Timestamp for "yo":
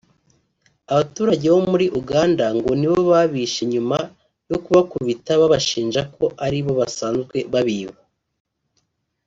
4.49-4.57